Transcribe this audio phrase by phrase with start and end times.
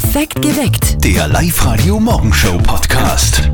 [0.00, 1.04] Perfekt geweckt.
[1.04, 3.50] Der Live-Radio-Morgenshow-Podcast.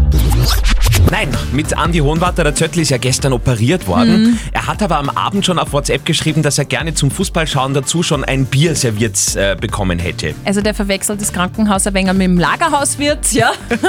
[1.10, 4.38] Nein, mit Andy Hohenwarter, der Zöttl ist ja gestern operiert worden.
[4.52, 8.02] Er hat aber am Abend schon auf WhatsApp geschrieben, dass er gerne zum Fußballschauen dazu
[8.02, 10.34] schon ein Bier serviert äh, bekommen hätte.
[10.44, 13.52] Also der verwechselt das Krankenhaus ein wenig mit dem Lagerhauswirt, ja.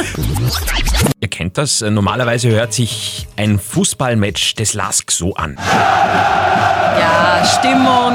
[1.19, 5.57] Ihr kennt das, normalerweise hört sich ein Fußballmatch des LASK so an.
[5.59, 8.13] Ja, Stimmung.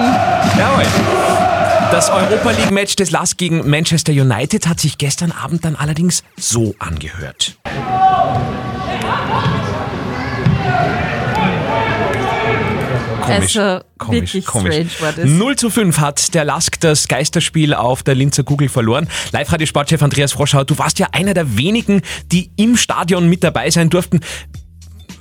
[0.59, 1.50] Jawohl.
[1.91, 6.23] Das Europa League Match des LASK gegen Manchester United hat sich gestern Abend dann allerdings
[6.37, 7.57] so angehört.
[13.21, 14.75] Komisch, Also komisch, wirklich komisch.
[14.75, 15.25] strange war das.
[15.25, 19.09] 0 zu 5 hat der LASK das Geisterspiel auf der Linzer Google verloren.
[19.33, 23.91] Live-Radio-Sportchef Andreas Froschauer, du warst ja einer der wenigen, die im Stadion mit dabei sein
[23.91, 24.21] durften.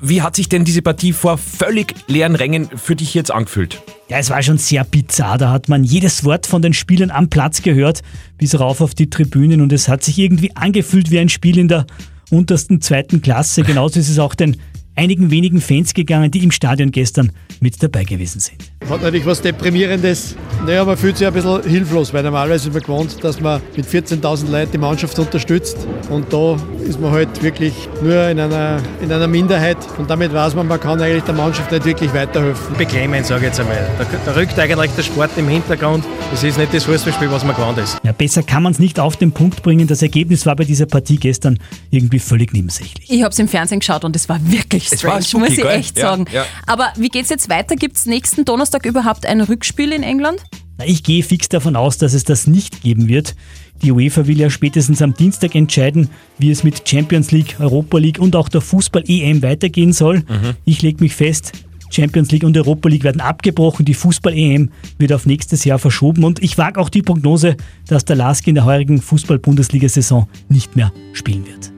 [0.02, 3.81] Wie hat sich denn diese Partie vor völlig leeren Rängen für dich jetzt angefühlt?
[4.07, 5.38] Ja, es war schon sehr bizarr.
[5.38, 8.02] Da hat man jedes Wort von den Spielern am Platz gehört,
[8.38, 9.62] bis rauf auf die Tribünen.
[9.62, 11.85] Und es hat sich irgendwie angefühlt wie ein Spiel in der
[12.31, 13.63] untersten zweiten Klasse.
[13.63, 14.57] Genauso ist es auch den
[15.00, 18.58] einigen wenigen Fans gegangen, die im Stadion gestern mit dabei gewesen sind.
[18.90, 20.36] Hat natürlich was Deprimierendes.
[20.66, 23.86] Naja, man fühlt sich ein bisschen hilflos, weil normalerweise ist man gewohnt, dass man mit
[23.86, 25.77] 14.000 Leuten die Mannschaft unterstützt.
[26.10, 29.77] Und da ist man halt wirklich nur in einer, in einer Minderheit.
[29.98, 32.76] Und damit weiß man, man kann eigentlich der Mannschaft nicht wirklich weiterhelfen.
[32.77, 33.88] beklemmend, sage ich jetzt einmal.
[33.98, 36.04] Da, da rückt eigentlich der Sport im Hintergrund.
[36.34, 37.98] Es ist nicht das Fußballspiel, was man gewohnt ist.
[38.04, 39.88] Ja, besser kann man es nicht auf den Punkt bringen.
[39.88, 41.58] Das Ergebnis war bei dieser Partie gestern
[41.90, 43.10] irgendwie völlig nebensächlich.
[43.10, 45.68] Ich habe es im Fernsehen geschaut und es war wirklich strange, spooky, muss ich gell?
[45.79, 46.26] echt Ja, sagen.
[46.32, 46.45] ja.
[46.65, 47.76] Aber wie geht's jetzt weiter?
[47.76, 50.41] Gibt's nächsten Donnerstag überhaupt ein Rückspiel in England?
[50.77, 53.35] Na, Ich gehe fix davon aus, dass es das nicht geben wird.
[53.81, 58.20] Die UEFA will ja spätestens am Dienstag entscheiden, wie es mit Champions League, Europa League
[58.20, 60.23] und auch der Fußball-EM weitergehen soll.
[60.65, 61.53] Ich lege mich fest,
[61.90, 66.44] Champions League und Europa League werden abgebrochen, die Fußball-EM wird auf nächstes Jahr verschoben und
[66.44, 67.56] ich wage auch die Prognose,
[67.88, 71.72] dass der Lask in der heurigen Fußball-Bundesliga-Saison nicht mehr spielen wird.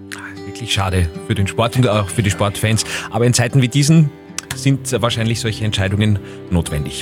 [0.62, 2.86] Wirklich schade für den Sport und auch für die Sportfans.
[3.10, 4.12] Aber in Zeiten wie diesen
[4.56, 6.20] sind wahrscheinlich solche Entscheidungen
[6.52, 7.02] notwendig.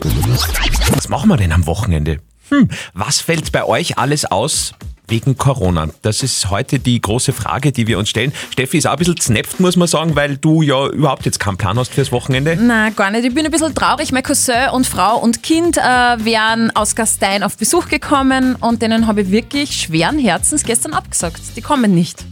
[0.93, 2.19] Was machen wir denn am Wochenende?
[2.47, 4.71] Hm, was fällt bei euch alles aus
[5.09, 5.89] wegen Corona?
[6.03, 8.31] Das ist heute die große Frage, die wir uns stellen.
[8.51, 11.57] Steffi ist auch ein bisschen znepft, muss man sagen, weil du ja überhaupt jetzt keinen
[11.57, 12.57] Plan hast fürs Wochenende.
[12.61, 13.25] Na, gar nicht.
[13.25, 14.13] Ich bin ein bisschen traurig.
[14.13, 19.05] Mein Cousin und Frau und Kind äh, wären aus Gastein auf Besuch gekommen und denen
[19.05, 21.41] habe ich wirklich schweren Herzens gestern abgesagt.
[21.57, 22.23] Die kommen nicht.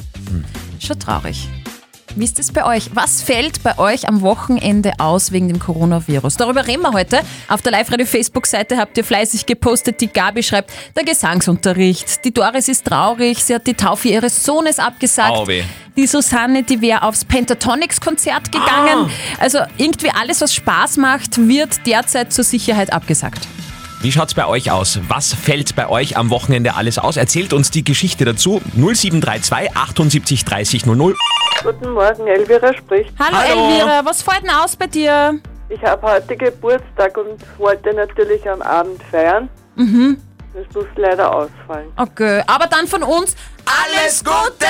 [0.79, 1.47] Schon traurig.
[2.15, 2.89] Wie ist es bei euch?
[2.95, 6.37] Was fällt bei euch am Wochenende aus wegen dem Coronavirus?
[6.37, 7.19] Darüber reden wir heute.
[7.47, 10.01] Auf der Live-Radio-Facebook-Seite habt ihr fleißig gepostet.
[10.01, 12.25] Die Gabi schreibt, der Gesangsunterricht.
[12.25, 13.43] Die Doris ist traurig.
[13.43, 15.31] Sie hat die Taufe ihres Sohnes abgesagt.
[15.31, 15.63] Auweh.
[15.95, 19.11] Die Susanne, die wäre aufs Pentatonics-Konzert gegangen.
[19.39, 23.47] Also irgendwie alles, was Spaß macht, wird derzeit zur Sicherheit abgesagt.
[23.99, 24.99] Wie schaut's bei euch aus?
[25.07, 27.17] Was fällt bei euch am Wochenende alles aus?
[27.17, 28.61] Erzählt uns die Geschichte dazu.
[28.75, 31.15] 0732 78 30 00.
[31.63, 33.11] Guten Morgen, Elvira spricht.
[33.17, 33.69] Hallo, Hallo.
[33.69, 35.39] Elvira, was fällt denn aus bei dir?
[35.69, 39.49] Ich habe heute Geburtstag und wollte natürlich am Abend feiern.
[39.75, 40.17] Mhm.
[40.53, 41.87] Das muss leider ausfallen.
[41.97, 43.35] Okay, aber dann von uns
[43.65, 44.67] alles Gute!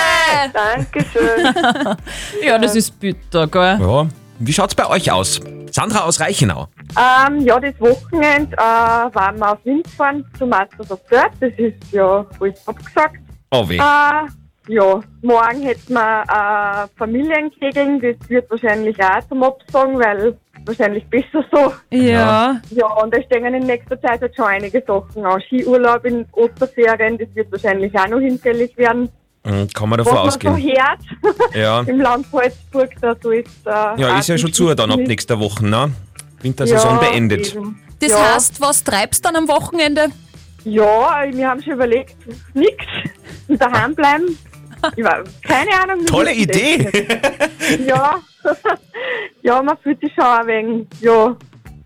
[0.54, 1.54] Dankeschön.
[2.44, 3.78] Ja, das ist bitter, gell?
[3.80, 4.08] Ja.
[4.40, 5.42] Wie schaut's bei euch aus?
[5.72, 6.70] Sandra aus Reichenau.
[6.96, 11.32] Ähm, ja, das Wochenende äh, waren wir auf Wind gefahren zu Masters of Dirt.
[11.40, 13.18] Das ist ja voll abgesagt.
[13.52, 13.78] Oh weh.
[13.78, 14.28] Äh,
[14.70, 18.02] ja, morgen hätten wir äh, Familienkegeln.
[18.02, 21.74] Das wird wahrscheinlich auch zum Absagen, weil wahrscheinlich besser so.
[21.92, 22.60] Ja.
[22.72, 25.42] Ja, und da stehen in nächster Zeit halt schon einige Sachen an.
[25.42, 29.10] Skiurlaub in Osterferien, das wird wahrscheinlich auch noch hinfällig werden.
[29.46, 30.76] Hm, Kann man davon Was man so ausgehen.
[30.76, 31.82] hört Ja.
[31.88, 35.40] im Land Salzburg, da so ist äh, Ja, ist ja schon zu dann ab nächster
[35.40, 35.92] Woche, ne?
[36.42, 37.54] Wintersaison Ja, beendet.
[37.56, 37.82] eben.
[38.00, 40.08] Das ja, heißt, was treibst du dann am Wochenende?
[40.64, 42.16] Ja, wir haben schon überlegt,
[42.54, 42.86] nix,
[43.48, 44.38] daheim bleiben.
[44.96, 46.02] Ich war, keine Ahnung.
[46.02, 46.34] wie Tolle.
[46.34, 47.08] Idee!
[47.88, 48.20] Ja,
[49.42, 51.36] ja, man fühlt sich schon ein wenig, ja,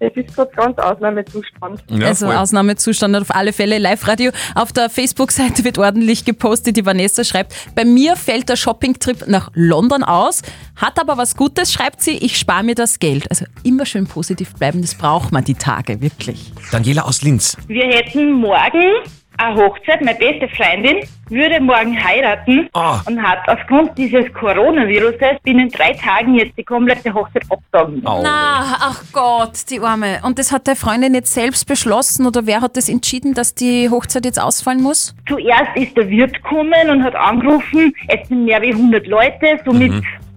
[0.01, 1.84] es ist gerade ganz Ausnahmezustand.
[1.89, 2.35] Ja, also voll.
[2.35, 3.78] Ausnahmezustand auf alle Fälle.
[3.78, 6.75] Live-Radio auf der Facebook-Seite wird ordentlich gepostet.
[6.75, 10.41] Die Vanessa schreibt, bei mir fällt der Shopping-Trip nach London aus,
[10.76, 13.29] hat aber was Gutes, schreibt sie, ich spare mir das Geld.
[13.29, 16.52] Also immer schön positiv bleiben, das braucht man die Tage, wirklich.
[16.72, 17.55] Daniela aus Linz.
[17.67, 19.03] Wir hätten morgen
[19.37, 20.01] eine Hochzeit.
[20.01, 20.97] Meine beste Freundin
[21.29, 23.01] würde morgen heiraten Ah.
[23.07, 28.05] und hat aufgrund dieses Coronaviruses binnen drei Tagen jetzt die komplette Hochzeit absagen.
[28.05, 28.22] Au.
[28.22, 30.19] Na, ach Gott, die Arme.
[30.23, 33.89] Und das hat deine Freundin jetzt selbst beschlossen oder wer hat das entschieden, dass die
[33.89, 35.16] Hochzeit jetzt ausfallen muss?
[35.28, 39.93] Zuerst ist der Wirt gekommen und hat angerufen, es sind mehr wie 100 Leute, somit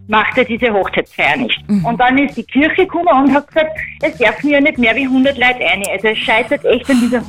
[0.06, 1.58] macht er diese Hochzeitsfeier nicht.
[1.82, 3.70] Und dann ist die Kirche gekommen und hat gesagt,
[4.02, 5.82] es dürfen ja nicht mehr wie 100 Leute rein.
[5.90, 7.20] Also es scheitert echt an dieser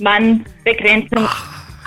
[0.00, 1.26] 100-Mann-Begrenzung.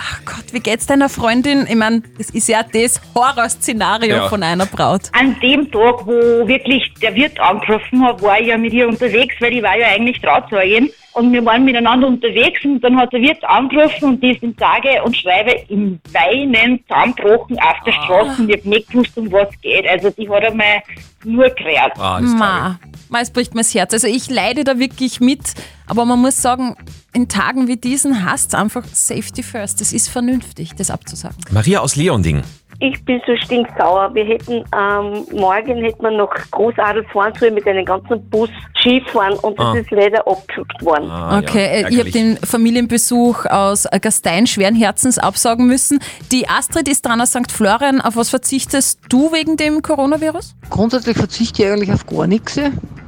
[0.02, 1.66] Ach Gott, wie geht's deiner Freundin?
[1.68, 4.28] Ich meine, das ist ja das Horrorszenario Ja.
[4.28, 5.02] von einer Braut.
[5.12, 9.34] An dem Tag, wo wirklich der Wirt angerufen hat, war ich ja mit ihr unterwegs,
[9.40, 10.90] weil ich war ja eigentlich Trauzeugin.
[11.12, 14.54] Und wir waren miteinander unterwegs und dann hat der Wirt angerufen und die ist im
[14.58, 19.30] Sage und Schreibe im Weinen zusammengebrochen auf der Straße und ich hab nicht gewusst, um
[19.32, 19.86] was geht.
[19.88, 20.80] Also die hat einmal
[21.24, 21.92] nur gerät.
[21.98, 22.38] Ah, ist traurig.
[22.38, 22.78] Ma,
[23.18, 23.92] es bricht mir das Herz.
[23.92, 25.40] Also ich leide da wirklich mit,
[25.86, 26.76] aber man muss sagen,
[27.12, 29.80] in Tagen wie diesen hast einfach Safety first.
[29.80, 31.36] Das ist vernünftig, das abzusagen.
[31.50, 32.42] Maria aus Leonding.
[32.82, 34.14] Ich bin so stinksauer.
[34.14, 38.48] Wir hätten ähm, morgen hätten wir noch Großadel fahren sollen mit einem ganzen Bus
[38.80, 39.74] Skifahren und das Ah.
[39.78, 41.10] ist leider abgesagt worden.
[41.10, 42.12] Ah, Okay, ja, ich habe ärgerlich.
[42.14, 45.98] den Familienbesuch aus äh, Gastein schweren Herzens absagen müssen.
[46.32, 47.52] Die Astrid ist dran aus St.
[47.52, 48.00] Florian.
[48.00, 50.54] Auf was verzichtest du wegen dem Coronavirus?
[50.70, 52.58] Grundsätzlich verzichte ich eigentlich auf gar nichts.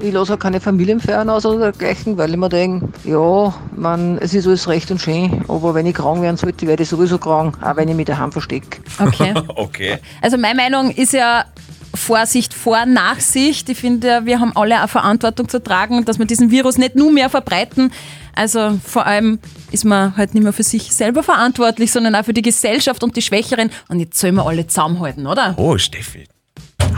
[0.01, 4.35] Ich lasse auch keine Familienfeiern aus oder dergleichen, weil ich mir denke, ja, man, es
[4.35, 7.57] ist alles recht und schön, aber wenn ich krank werden sollte, werde ich sowieso krank,
[7.63, 8.79] auch wenn ich mich daheim verstecke.
[8.99, 9.33] Okay.
[9.63, 9.99] Okay.
[10.21, 11.45] Also meine Meinung ist ja
[11.95, 13.69] Vorsicht vor Nachsicht.
[13.69, 17.13] Ich finde, wir haben alle eine Verantwortung zu tragen, dass wir diesen Virus nicht nur
[17.13, 17.93] mehr verbreiten.
[18.35, 19.39] Also vor allem
[19.71, 23.17] ist man halt nicht mehr für sich selber verantwortlich, sondern auch für die Gesellschaft und
[23.17, 23.71] die Schwächeren.
[23.89, 25.55] Und jetzt sollen wir alle zusammenhalten, oder?
[25.59, 26.25] Oh, Steffi.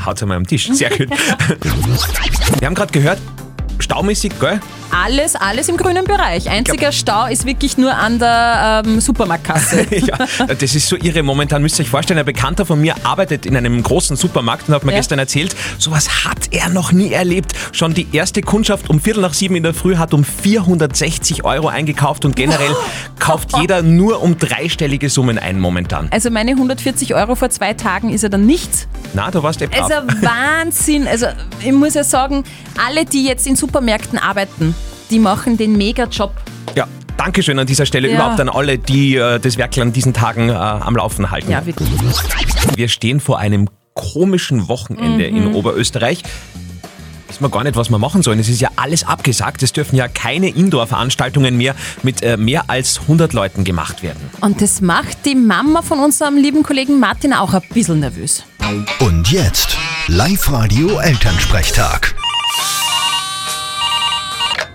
[0.05, 0.69] Haut einmal am Tisch.
[0.71, 1.09] Sehr gut.
[2.61, 3.19] Wir haben gerade gehört,
[3.79, 4.61] staumäßig, gell?
[4.91, 6.49] Alles, alles im grünen Bereich.
[6.49, 9.87] Einziger Stau ist wirklich nur an der ähm, Supermarktkasse.
[9.91, 10.17] ja,
[10.47, 11.23] das ist so irre.
[11.25, 14.75] Momentan müsst ihr euch vorstellen, ein Bekannter von mir arbeitet in einem großen Supermarkt und
[14.75, 14.99] hat mir Ja.
[14.99, 17.55] gestern erzählt, sowas hat er noch nie erlebt.
[17.73, 21.69] Schon die erste Kundschaft um Viertel nach sieben in der Früh hat um 460 Euro
[21.69, 22.77] eingekauft und generell
[23.19, 26.07] kauft jeder nur um dreistellige Summen ein momentan.
[26.13, 28.87] Also meine 140 Euro vor zwei Tagen ist ja dann nichts.
[29.13, 29.91] Na, du warst eh brav.
[29.91, 31.09] Also Wahnsinn.
[31.09, 31.27] Also
[31.65, 32.45] ich muss ja sagen,
[32.87, 34.75] alle, die jetzt in Supermärkten arbeiten,
[35.11, 36.35] die machen den Mega-Job.
[36.77, 38.17] Ja, Dankeschön an dieser Stelle Ja.
[38.17, 41.51] überhaupt an alle, die äh, das Werkel an diesen Tagen äh, am Laufen halten.
[41.51, 41.89] Ja, wirklich.
[42.77, 45.55] Wir stehen vor einem komischen Wochenende in Mhm.
[45.55, 46.23] Oberösterreich.
[47.29, 48.39] Wissen wir gar nicht, was wir machen sollen.
[48.39, 49.63] Es ist ja alles abgesagt.
[49.63, 54.21] Es dürfen ja keine Indoor-Veranstaltungen mehr mit äh, mehr als 100 Leuten gemacht werden.
[54.43, 58.45] Und das macht die Mama von unserem lieben Kollegen Martin auch ein bisschen nervös.
[59.01, 59.77] Und jetzt
[60.09, 62.14] Live-Radio Elternsprechtag.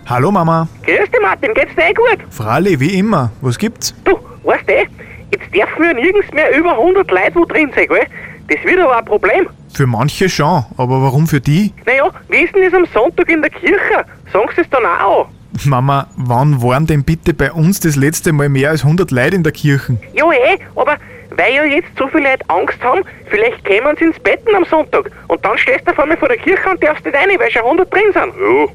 [0.10, 0.68] Hallo Mama.
[0.88, 2.18] Grüß dich Martin, geht's dir eh gut?
[2.32, 3.30] Fralli, wie immer.
[3.42, 3.94] Was gibt's?
[4.06, 8.08] Du, weißt du, jetzt dürfen wir nirgends mehr über 100 Leute wo drin sein, gell?
[8.48, 9.48] Das wird aber ein Problem.
[9.72, 11.76] Für manche schon, aber warum für die?
[11.86, 14.04] Naja, wie ist denn das am Sonntag in der Kirche?
[14.34, 15.32] Sagen sie es dann auch an?
[15.66, 19.44] Mama, wann waren denn bitte bei uns das letzte Mal mehr als 100 Leute in
[19.44, 19.96] der Kirche?
[20.16, 20.98] Ja eh, aber
[21.38, 25.12] weil ja jetzt so viele Leute Angst haben, vielleicht kämen sie ins Betten am Sonntag
[25.28, 27.62] und dann stehst du auf einmal vor der Kirche und darfst nicht rein, weil schon
[27.62, 28.16] 100 drin sind.
[28.16, 28.74] Ja,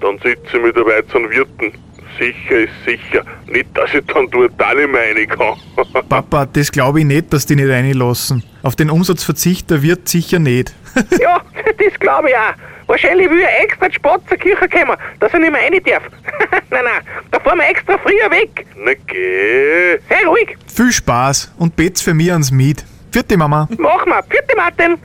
[0.00, 1.72] dann sitze ich mit der weiteren Wirten.
[2.18, 3.24] Sicher ist sicher.
[3.46, 6.04] Nicht, dass ich dann dort auch nicht mehr rein kann.
[6.08, 8.42] Papa, das glaube ich nicht, dass die nicht reinlassen.
[8.62, 10.74] Auf den Umsatzverzicht, der wird sicher nicht.
[11.20, 12.88] ja, das glaube ich auch.
[12.88, 16.02] Wahrscheinlich will er extra spät zur Kirche kommen, dass er nicht mehr rein darf.
[16.70, 18.66] nein, nein, da fahren wir extra früher weg.
[18.76, 19.98] Na geh.
[20.08, 22.84] Sei ruhig, Viel Spaß und bet's für mich ans Miet.
[23.12, 23.68] Vierte Mama.
[23.76, 24.22] mach mal.
[24.28, 24.96] Vierte Martin.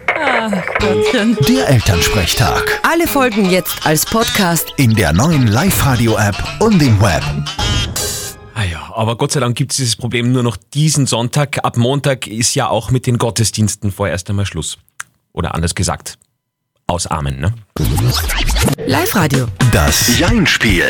[1.47, 2.79] Der Elternsprechtag.
[2.83, 4.73] Alle Folgen jetzt als Podcast.
[4.77, 7.23] In der neuen Live-Radio-App und im Web.
[8.53, 11.65] Ah ja, aber Gott sei Dank gibt es dieses Problem nur noch diesen Sonntag.
[11.65, 14.77] Ab Montag ist ja auch mit den Gottesdiensten vorerst einmal Schluss.
[15.33, 16.19] Oder anders gesagt,
[16.85, 17.53] ausarmen, ne?
[18.85, 19.47] Live-Radio.
[19.71, 20.85] Das Jein-Spiel.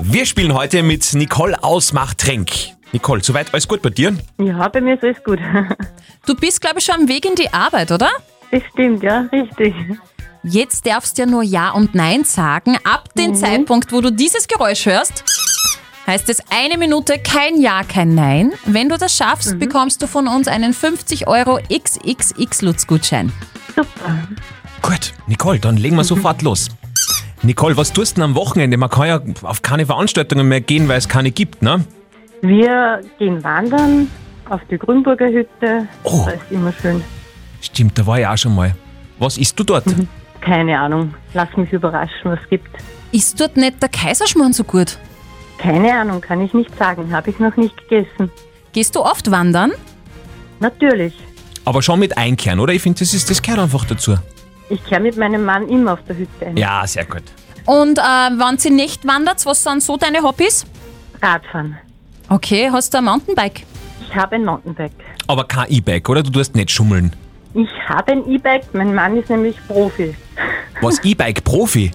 [0.00, 2.50] Wir spielen heute mit Nicole aus Machtrenk.
[2.94, 4.16] Nicole, soweit alles gut bei dir?
[4.38, 5.40] Ja, bei mir ist alles gut.
[6.26, 8.08] Du bist, glaube ich, schon am Weg in die Arbeit, oder?
[8.52, 9.74] Das stimmt, ja, richtig.
[10.44, 12.78] Jetzt darfst du ja nur Ja und Nein sagen.
[12.84, 15.24] Ab dem Zeitpunkt, wo du dieses Geräusch hörst,
[16.06, 18.52] heißt es eine Minute kein Ja, kein Nein.
[18.64, 23.32] Wenn du das schaffst, bekommst du von uns einen 50 Euro XXX-Lutz-Gutschein.
[24.82, 26.68] Gut, Nicole, dann legen wir sofort los.
[27.42, 28.76] Nicole, was tust du denn am Wochenende?
[28.76, 31.84] Man kann ja auf keine Veranstaltungen mehr gehen, weil es keine gibt, ne?
[32.46, 34.10] Wir gehen wandern
[34.50, 35.88] auf die Grünburger Hütte.
[36.02, 36.24] Oh.
[36.26, 37.02] Das ist immer schön.
[37.62, 38.74] Stimmt, da war ich auch schon mal.
[39.18, 39.84] Was isst du dort?
[40.42, 41.14] Keine Ahnung.
[41.32, 42.68] Lass mich überraschen, was es gibt.
[43.12, 44.98] Ist dort nicht der Kaiserschmarrn so gut?
[45.56, 47.10] Keine Ahnung, kann ich nicht sagen.
[47.14, 48.30] Habe ich noch nicht gegessen.
[48.72, 49.72] Gehst du oft wandern?
[50.60, 51.14] Natürlich.
[51.64, 52.74] Aber schon mit Einkehren, oder?
[52.74, 54.16] Ich finde, das, ist- das gehört einfach dazu.
[54.68, 56.56] Ich kehre mit meinem Mann immer auf der Hütte ein.
[56.58, 57.22] Ja, sehr gut.
[57.64, 60.66] Und äh, wenn sie nicht wandert, was sind so deine Hobbys?
[61.22, 61.78] Radfahren.
[62.28, 63.62] Okay, hast du ein Mountainbike?
[64.00, 64.92] Ich habe ein Mountainbike.
[65.26, 66.22] Aber kein E-Bike, oder?
[66.22, 67.12] Du tust nicht schummeln.
[67.54, 68.72] Ich habe ein E-Bike.
[68.72, 70.14] Mein Mann ist nämlich Profi.
[70.80, 71.90] Was, E-Bike-Profi?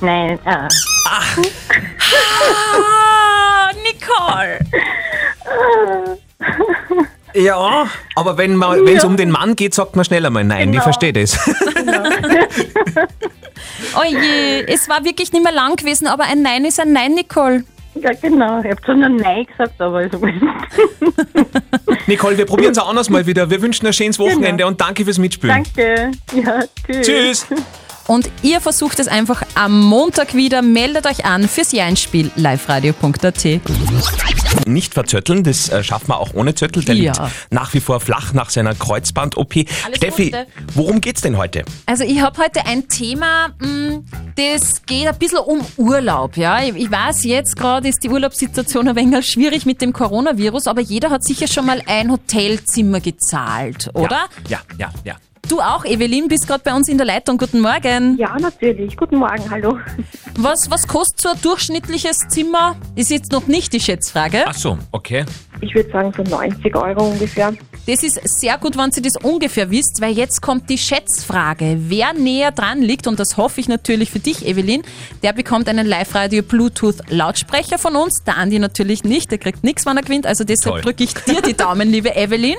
[0.00, 0.68] Nein, äh,
[1.08, 1.22] Ah,
[3.82, 4.58] Nicole!
[7.34, 8.62] Ja, aber wenn
[8.96, 10.68] es um den Mann geht, sagt man schneller mal nein.
[10.68, 10.82] Ich Genau.
[10.84, 11.38] verstehe das.
[13.96, 17.14] Oh je, es war wirklich nicht mehr lang gewesen, aber ein Nein ist ein Nein,
[17.14, 17.64] Nicole.
[17.94, 18.60] Ja, genau.
[18.60, 20.34] Ich habe zwar nur Nein gesagt, aber ist okay.
[22.06, 23.48] Nicole, wir probieren es auch anders mal wieder.
[23.50, 25.64] Wir wünschen ein schönes Wochenende und danke fürs Mitspielen.
[25.64, 26.10] Danke.
[26.34, 27.06] Ja, tschüss.
[27.06, 27.46] Tschüss.
[28.06, 30.60] Und ihr versucht es einfach am Montag wieder.
[30.62, 33.44] Meldet euch an fürs Jeinspiel liveradio.at.
[34.66, 36.84] Nicht verzötteln, das äh, schafft man auch ohne Zöttel.
[36.84, 37.12] Der Ja.
[37.12, 37.20] liegt
[37.50, 39.54] nach wie vor flach nach seiner Kreuzband-OP.
[39.94, 40.46] Steffi, Gute.
[40.74, 41.64] worum geht's denn heute?
[41.86, 44.00] Also ich habe heute ein Thema, mh,
[44.36, 46.36] das geht ein bisschen um Urlaub.
[46.36, 46.62] Ja?
[46.62, 50.80] Ich, ich weiß, jetzt gerade ist die Urlaubssituation ein wenig schwierig mit dem Coronavirus, aber
[50.82, 54.26] jeder hat sicher schon mal ein Hotelzimmer gezahlt, oder?
[54.48, 55.16] Ja, ja, ja.
[55.48, 57.36] Du auch, Evelyn, bist gerade bei uns in der Leitung.
[57.36, 58.16] Guten Morgen.
[58.16, 58.96] Ja, natürlich.
[58.96, 59.78] Guten Morgen, hallo.
[60.38, 62.76] Was, was kostet so ein durchschnittliches Zimmer?
[62.96, 64.44] Ist jetzt noch nicht die Schätzfrage.
[64.46, 65.26] Ach so, okay.
[65.60, 67.52] Ich würde sagen so 90 Euro ungefähr.
[67.86, 71.76] Das ist sehr gut, wenn Sie das ungefähr wisst, weil jetzt kommt die Schätzfrage.
[71.80, 74.82] Wer näher dran liegt, und das hoffe ich natürlich für dich, Evelyn,
[75.22, 78.24] der bekommt einen Live-Radio-Bluetooth-Lautsprecher von uns.
[78.24, 80.26] Der Andi natürlich nicht, der kriegt nichts, wenn er gewinnt.
[80.26, 82.56] Also deshalb drücke ich dir die Daumen, liebe Evelyn.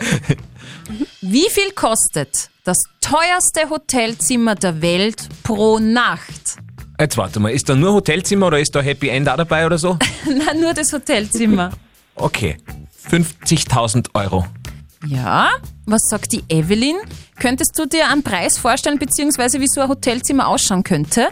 [1.21, 6.57] Wie viel kostet das teuerste Hotelzimmer der Welt pro Nacht?
[6.99, 9.79] Jetzt warte mal, ist da nur Hotelzimmer oder ist da Happy End auch dabei oder
[9.79, 9.97] so?
[10.25, 11.71] Na, nur das Hotelzimmer.
[12.15, 12.57] Okay,
[13.09, 14.45] 50.000 Euro.
[15.07, 15.49] Ja,
[15.85, 16.95] was sagt die Evelyn?
[17.39, 21.27] Könntest du dir einen Preis vorstellen, beziehungsweise wie so ein Hotelzimmer ausschauen könnte?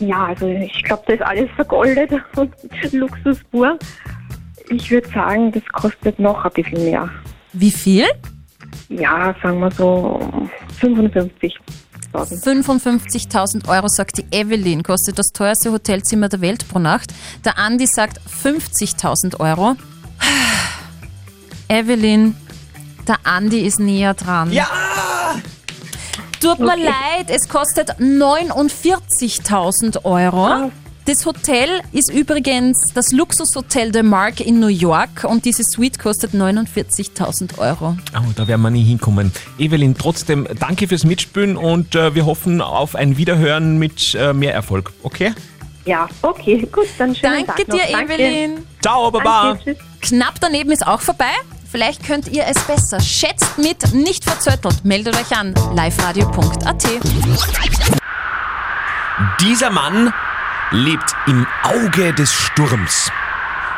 [0.00, 2.52] Ja, also ich glaube, da ist alles vergoldet und
[2.92, 3.78] Luxus pur.
[4.70, 7.08] Ich würde sagen, das kostet noch ein bisschen mehr.
[7.52, 8.06] Wie viel?
[8.88, 10.20] Ja, sagen wir so
[10.80, 11.52] 55.000.
[12.12, 17.12] 55.000 Euro, sagt die Evelyn, kostet das teuerste Hotelzimmer der Welt pro Nacht.
[17.44, 19.76] Der Andi sagt 50.000 Euro.
[21.68, 22.34] Evelyn,
[23.08, 24.52] der Andi ist näher dran.
[24.52, 24.66] Ja!
[26.40, 30.70] Tut mir leid, es kostet 49.000 Euro.
[31.04, 36.32] Das Hotel ist übrigens das Luxushotel de Mark in New York und diese Suite kostet
[36.32, 37.96] 49.000 Euro.
[38.16, 39.32] Oh, da werden wir nie hinkommen.
[39.58, 44.54] Evelyn, trotzdem danke fürs Mitspielen und äh, wir hoffen auf ein Wiederhören mit äh, mehr
[44.54, 44.92] Erfolg.
[45.02, 45.32] Okay?
[45.84, 47.76] Ja, okay, gut, dann schönen Danke Tag noch.
[47.76, 48.14] dir, Danke.
[48.14, 48.66] Evelyn.
[48.80, 49.54] Ciao, Baba.
[49.54, 49.76] Danke.
[50.00, 51.32] Knapp daneben ist auch vorbei.
[51.70, 52.98] Vielleicht könnt ihr es besser.
[53.00, 54.84] Schätzt mit, nicht verzöttelt.
[54.84, 55.54] Meldet euch an.
[55.72, 56.84] liveradio.at.
[59.40, 60.12] Dieser Mann
[60.72, 63.12] lebt im Auge des Sturms.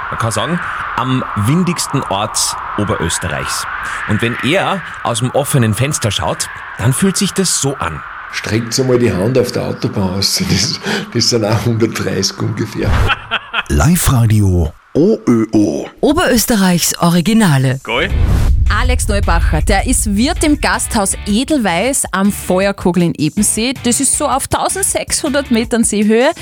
[0.08, 0.60] Man kann sagen,
[0.96, 3.66] am windigsten Ort Oberösterreichs.
[4.08, 8.02] Und wenn er aus dem offenen Fenster schaut, dann fühlt sich das so an.
[8.30, 10.42] Streckt einmal die Hand auf der Autobahn aus.
[10.50, 10.80] Das,
[11.12, 12.90] das sind auch 130 ungefähr.
[13.68, 15.86] Live-Radio OÖO.
[16.02, 17.80] Oberösterreichs Originale.
[17.82, 18.10] Geil.
[18.68, 23.72] Alex Neubacher, der ist Wirt im Gasthaus Edelweiß am Feuerkogel in Ebensee.
[23.84, 26.32] Das ist so auf 1600 Metern Seehöhe.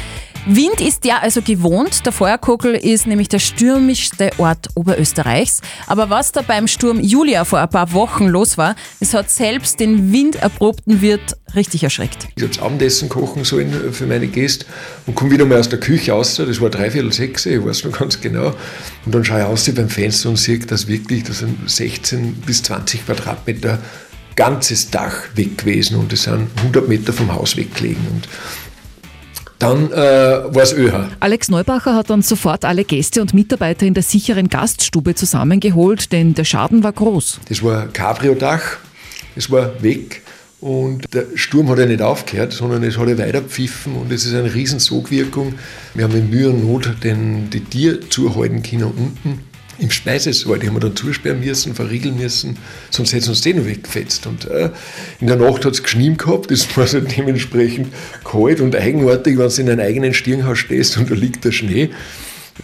[0.46, 2.06] Wind ist der also gewohnt.
[2.06, 5.60] Der Feuerkogel ist nämlich der stürmischste Ort Oberösterreichs.
[5.86, 9.80] Aber was da beim Sturm Julia vor ein paar Wochen los war, es hat selbst
[9.80, 12.28] den winderprobten Wirt richtig erschreckt.
[12.36, 14.64] Ich habe Abendessen kochen sollen für meine Gäste
[15.06, 16.36] und komme wieder mal aus der Küche raus.
[16.36, 18.54] Das war dreiviertel sechs, ich weiß noch ganz genau.
[19.04, 22.62] Und dann schaue ich aus beim Fenster und sehe, dass wirklich, das sind 16 bis
[22.62, 23.78] 20 Quadratmeter
[24.36, 28.06] ganzes Dach weg gewesen und das sind 100 Meter vom Haus weggelegen.
[28.10, 28.26] Und
[29.60, 31.08] dann äh, war es ÖH.
[31.20, 36.34] Alex Neubacher hat dann sofort alle Gäste und Mitarbeiter in der sicheren Gaststube zusammengeholt, denn
[36.34, 37.40] der Schaden war groß.
[37.48, 38.78] Das war Cabrio-Dach,
[39.34, 40.22] das war weg
[40.60, 44.34] und der Sturm hat ja nicht aufgehört, sondern es hat ja weiterpfiffen und es ist
[44.34, 45.54] eine riesen Sogwirkung.
[45.94, 49.49] Wir haben in Mühe und Not den, die Tier zuhalten können unten
[49.80, 50.58] im Speisesaal.
[50.58, 52.56] Die haben wir dann zusperren müssen, verriegeln müssen,
[52.90, 54.26] sonst hätten sie uns den noch weggefetzt.
[54.26, 54.70] Und äh,
[55.20, 57.88] in der Nacht hat es geschnien gehabt, das war so dementsprechend
[58.24, 61.90] kalt und eigenartig, wenn du in einem eigenen Stirnhaus stehst und da liegt der Schnee.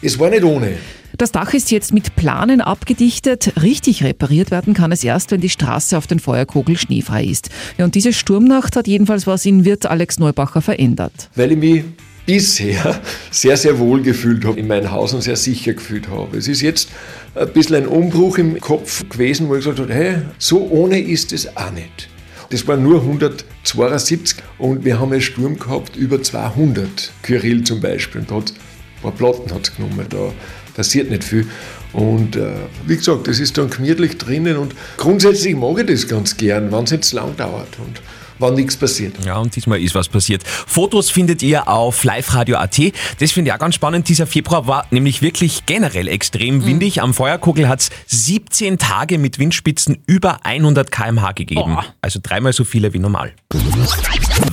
[0.03, 0.77] Es war nicht ohne.
[1.17, 3.55] Das Dach ist jetzt mit Planen abgedichtet.
[3.63, 7.49] Richtig repariert werden kann es erst, wenn die Straße auf den Feuerkogel schneefrei ist.
[7.79, 11.31] Ja, und diese Sturmnacht hat jedenfalls was in Wirt Alex Neubacher verändert.
[11.35, 11.85] weil ich mich
[12.27, 16.37] bisher sehr, sehr wohl gefühlt habe in meinem Haus und sehr sicher gefühlt habe.
[16.37, 16.91] Es ist jetzt
[17.35, 21.33] ein bisschen ein Umbruch im Kopf gewesen, wo ich gesagt habe, hey, so ohne ist
[21.33, 22.09] es auch nicht.
[22.51, 28.21] Das waren nur 172 und wir haben einen Sturm gehabt über 200, Kyrill zum Beispiel.
[28.21, 30.33] Und da hat ein paar Platten hat's genommen, da
[30.75, 31.47] passiert nicht viel.
[31.93, 32.53] Und äh,
[32.87, 36.85] wie gesagt, das ist dann gemütlich drinnen und grundsätzlich mag ich das ganz gern, wenn
[36.85, 37.79] es jetzt lang dauert.
[37.79, 38.01] Und
[38.39, 39.15] war nichts passiert.
[39.25, 40.43] Ja, und diesmal ist was passiert.
[40.47, 42.81] Fotos findet ihr auf liveradio.at.
[43.19, 44.09] Das finde ich auch ganz spannend.
[44.09, 47.03] Dieser Februar war nämlich wirklich generell extrem windig.
[47.03, 51.79] Am Feuerkogel hat es 17 Tage mit Windspitzen über 100 km/h gegeben.
[52.01, 53.33] Also dreimal so viele wie normal.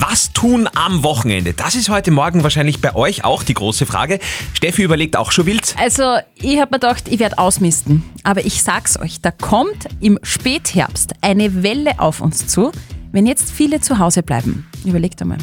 [0.00, 1.52] Was tun am Wochenende?
[1.52, 4.18] Das ist heute Morgen wahrscheinlich bei euch auch die große Frage.
[4.54, 5.74] Steffi überlegt auch schon wild.
[5.78, 8.02] Also, ich habe mir gedacht, ich werde ausmisten.
[8.22, 12.72] Aber ich sag's euch, da kommt im Spätherbst eine Welle auf uns zu,
[13.14, 14.66] wenn jetzt viele zu Hause bleiben.
[14.84, 15.38] Überlegt einmal.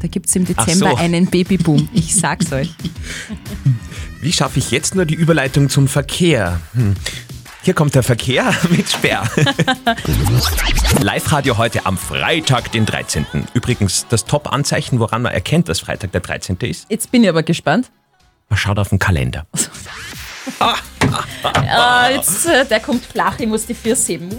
[0.00, 0.96] Da gibt's im Ach Dezember so.
[0.96, 1.90] einen Babyboom.
[1.92, 2.70] Ich sag's euch.
[4.22, 6.60] Wie schaffe ich jetzt nur die Überleitung zum Verkehr?
[6.72, 6.94] Hm.
[7.62, 9.30] Hier kommt der Verkehr mit Sperr.
[11.02, 13.26] Live-Radio heute am Freitag, den 13.
[13.52, 16.56] Übrigens das Top-Anzeichen, woran man erkennt, dass Freitag der 13.
[16.62, 16.86] ist.
[16.88, 17.90] Jetzt bin ich aber gespannt.
[18.48, 19.46] Man schaut auf den Kalender.
[21.42, 24.30] Ah, jetzt, äh, der kommt flach, ich muss die Füße heben.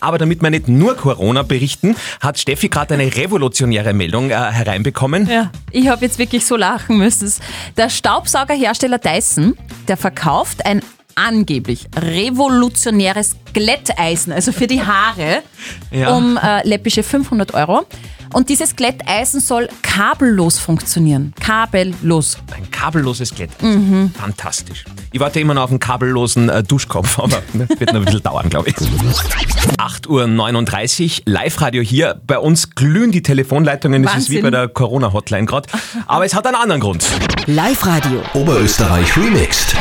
[0.00, 5.28] Aber damit wir nicht nur Corona berichten, hat Steffi gerade eine revolutionäre Meldung äh, hereinbekommen.
[5.28, 7.32] Ja, ich habe jetzt wirklich so lachen müssen.
[7.76, 10.82] Der Staubsaugerhersteller Dyson, der verkauft ein
[11.18, 15.42] angeblich revolutionäres Glätteisen, also für die Haare,
[15.90, 16.14] Ja.
[16.14, 17.86] um äh, läppische 500 Euro.
[18.34, 21.32] Und dieses Glätteisen soll kabellos funktionieren.
[21.40, 22.36] Kabellos.
[22.54, 23.50] Ein kabelloses Glätt.
[23.62, 24.12] Mhm.
[24.20, 24.84] Fantastisch.
[25.12, 28.22] Ich warte immer noch auf einen kabellosen äh, Duschkopf, aber ne, wird noch ein bisschen
[28.22, 28.76] dauern, glaube ich.
[28.76, 32.20] 8.39 Uhr, Live-Radio hier.
[32.26, 34.04] Bei uns glühen die Telefonleitungen.
[34.04, 34.42] Es ist wie Wahnsinn.
[34.42, 35.70] bei der Corona-Hotline gerade.
[36.06, 37.06] Aber es hat einen anderen Grund.
[37.46, 38.20] Live-Radio.
[38.34, 39.74] Oberösterreich remixed.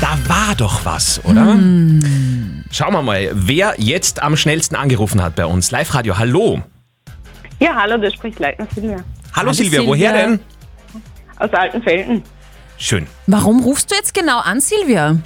[0.00, 1.42] Da war doch was, oder?
[2.70, 5.70] Schauen wir mal, wer jetzt am schnellsten angerufen hat bei uns.
[5.70, 6.62] Live-Radio, hallo.
[7.58, 8.98] Ja, hallo, da spricht Leitner Silvia.
[9.34, 10.40] Hallo, Silvia, woher denn?
[11.38, 12.22] Aus Altenfelden.
[12.76, 13.06] Schön.
[13.26, 15.16] Warum rufst du jetzt genau an, Silvia?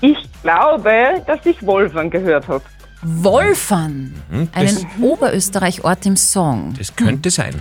[0.00, 0.92] Ich glaube,
[1.26, 2.62] dass ich Wolfgang gehört habe.
[3.02, 4.14] Wolfern.
[4.30, 6.74] Mhm, das- Einen Oberösterreich-Ort im Song.
[6.78, 7.60] Das könnte sein.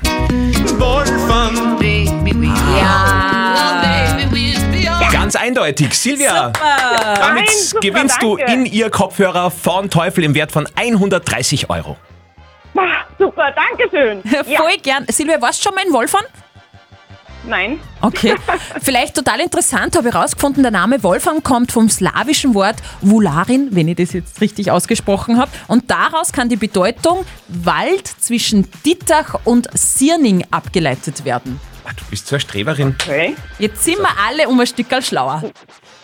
[5.12, 5.94] Ganz eindeutig.
[5.94, 8.54] Silvia, damit Nein, super, gewinnst du danke.
[8.54, 11.98] in ihr Kopfhörer von Teufel im Wert von 130 Euro.
[12.76, 14.22] Ah, super, danke schön.
[14.56, 15.06] Voll gern.
[15.10, 16.24] Silvia, warst du schon mal in Wolfern?
[17.48, 17.80] Nein.
[18.02, 18.36] Okay.
[18.82, 23.88] Vielleicht total interessant, habe ich herausgefunden, der Name Wolfram kommt vom slawischen Wort Vularin, wenn
[23.88, 25.50] ich das jetzt richtig ausgesprochen habe.
[25.68, 31.60] Und daraus kann die Bedeutung Wald zwischen Dittach und Sierning abgeleitet werden.
[31.88, 32.96] Ah, Du bist so eine Streberin.
[33.60, 35.44] Jetzt sind wir alle um ein Stück schlauer.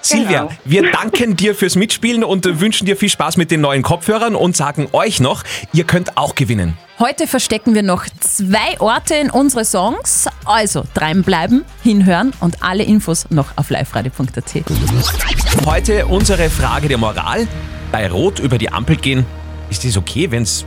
[0.02, 0.52] Silvia, Genau.
[0.66, 4.56] wir danken dir fürs Mitspielen und wünschen dir viel Spaß mit den neuen Kopfhörern und
[4.56, 5.44] sagen euch noch,
[5.74, 6.78] ihr könnt auch gewinnen.
[7.00, 10.28] Heute verstecken wir noch zwei Orte in unsere Songs.
[10.46, 14.64] Also dranbleiben, hinhören und alle Infos noch auf liveradio.at.
[15.66, 17.48] Heute unsere Frage der Moral.
[17.92, 19.26] Bei Rot über die Ampel gehen,
[19.70, 20.66] ist es okay, wenn es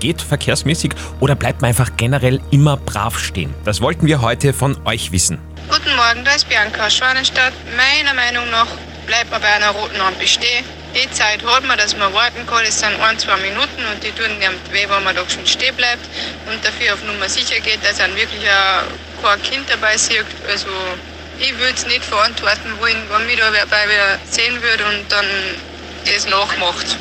[0.00, 3.54] geht verkehrsmäßig oder bleibt man einfach generell immer brav stehen?
[3.64, 5.38] Das wollten wir heute von euch wissen.
[5.68, 7.52] Guten Morgen, da ist Bianca aus Schwanenstadt.
[7.76, 8.68] Meiner Meinung nach
[9.06, 10.64] bleibt man bei einer roten Ampel stehen.
[10.94, 12.64] Die Zeit hat man, dass man warten kann.
[12.64, 15.76] Es sind ein, zwei Minuten und die tun nicht weh, wenn man da schon stehen
[15.76, 16.04] bleibt.
[16.50, 20.24] Und dafür auf Nummer sicher geht, dass dann wirklich auch kein Kind dabei sieht.
[20.48, 20.68] Also
[21.38, 25.26] ich würde es nicht verantworten wollen, wenn mich da wer sehen würde und dann
[26.06, 26.96] das nachmacht.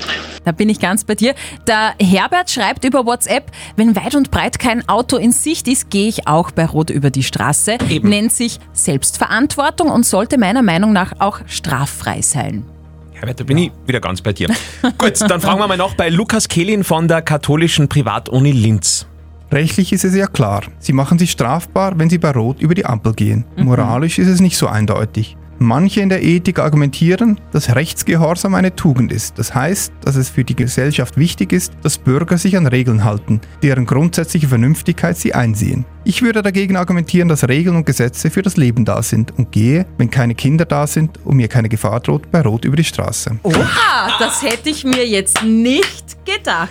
[0.47, 1.36] Da bin ich ganz bei dir.
[1.67, 6.07] Der Herbert schreibt über WhatsApp, wenn weit und breit kein Auto in Sicht ist, gehe
[6.07, 7.77] ich auch bei Rot über die Straße.
[8.01, 12.63] Nennt sich Selbstverantwortung und sollte meiner Meinung nach auch straffrei sein.
[13.12, 14.47] Herbert, da bin ich wieder ganz bei dir.
[14.97, 19.05] Gut, dann fragen wir mal noch bei Lukas Kehlin von der katholischen Privatuni Linz.
[19.51, 20.63] Rechtlich ist es ja klar.
[20.79, 23.43] Sie machen sich strafbar, wenn sie bei Rot über die Ampel gehen.
[23.57, 25.36] Moralisch ist es nicht so eindeutig.
[25.60, 29.39] Manche in der Ethik argumentieren, dass Rechtsgehorsam eine Tugend ist.
[29.39, 33.41] Das heißt, dass es für die Gesellschaft wichtig ist, dass Bürger sich an Regeln halten,
[33.63, 35.86] deren grundsätzliche Vernünftigkeit sie einsehen.
[36.04, 39.86] Ich würde dagegen argumentieren, dass Regeln und Gesetze für das Leben da sind und gehe,
[39.98, 43.39] wenn keine Kinder da sind und mir keine Gefahr droht, bei Rot über die Straße.
[43.43, 46.70] Oha, das hätte ich mir jetzt nicht gedacht.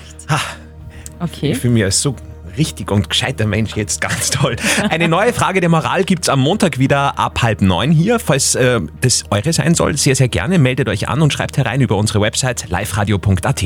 [1.18, 1.52] Okay.
[1.52, 2.14] Ich fühle mich als so
[2.58, 4.56] richtig und gescheiter Mensch jetzt ganz toll.
[4.90, 8.18] Eine neue Frage der Moral gibt's am Montag wieder ab halb neun hier.
[8.18, 11.80] Falls äh, das eure sein soll, sehr, sehr gerne meldet euch an und schreibt herein
[11.80, 13.64] über unsere Website liveradio.at.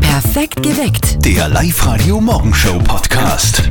[0.00, 1.24] Perfekt geweckt.
[1.24, 3.70] Der Live-Radio Morgenshow Podcast.